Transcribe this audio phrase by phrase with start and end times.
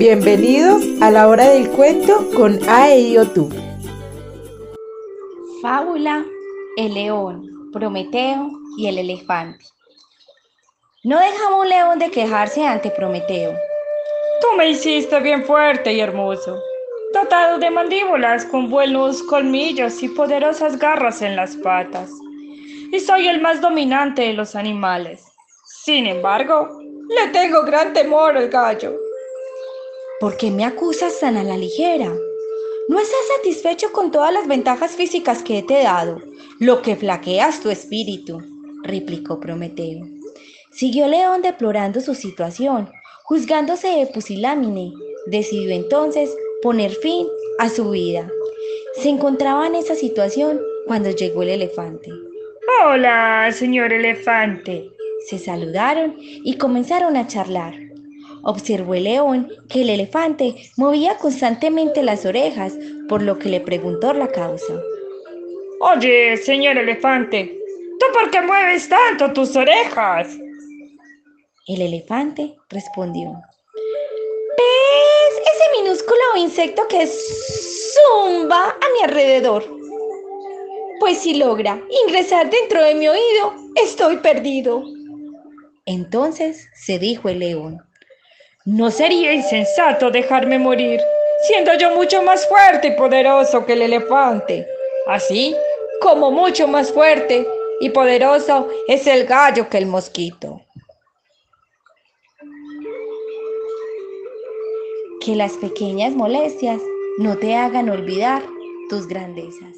[0.00, 3.26] Bienvenidos a la hora del cuento con Aedio
[5.60, 6.24] Fábula
[6.78, 9.62] El león, Prometeo y el elefante.
[11.04, 13.52] No dejaba un león de quejarse ante Prometeo.
[14.40, 16.58] Tú me hiciste bien fuerte y hermoso,
[17.12, 22.10] dotado de mandíbulas con buenos colmillos y poderosas garras en las patas.
[22.90, 25.22] Y soy el más dominante de los animales.
[25.84, 26.70] Sin embargo,
[27.06, 29.09] le tengo gran temor al gallo.
[30.20, 32.14] ¿Por qué me acusas tan a la ligera?
[32.88, 36.20] No estás satisfecho con todas las ventajas físicas que te he dado,
[36.58, 38.42] lo que flaqueas tu espíritu,
[38.82, 40.06] replicó Prometeo.
[40.72, 42.90] Siguió León deplorando su situación,
[43.24, 44.92] juzgándose de pusilámine.
[45.24, 47.26] Decidió entonces poner fin
[47.58, 48.30] a su vida.
[49.00, 52.10] Se encontraba en esa situación cuando llegó el elefante.
[52.84, 54.90] Hola, señor elefante.
[55.30, 57.72] Se saludaron y comenzaron a charlar.
[58.42, 62.74] Observó el león que el elefante movía constantemente las orejas,
[63.08, 64.80] por lo que le preguntó la causa.
[65.80, 67.58] Oye, señor elefante,
[67.98, 70.28] ¿tú por qué mueves tanto tus orejas?
[71.66, 73.32] El elefante respondió.
[74.58, 79.64] ¿Ves ese minúsculo insecto que zumba a mi alrededor?
[80.98, 84.82] Pues si logra ingresar dentro de mi oído, estoy perdido.
[85.86, 87.89] Entonces se dijo el león.
[88.66, 91.00] No sería insensato dejarme morir,
[91.46, 94.66] siendo yo mucho más fuerte y poderoso que el elefante.
[95.06, 95.56] Así
[96.02, 97.46] como mucho más fuerte
[97.80, 100.60] y poderoso es el gallo que el mosquito.
[105.24, 106.80] Que las pequeñas molestias
[107.18, 108.42] no te hagan olvidar
[108.90, 109.74] tus grandezas.